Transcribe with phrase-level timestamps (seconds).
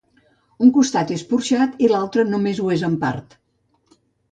[0.67, 3.39] Un costat és porxat i l'altre només ho és en part.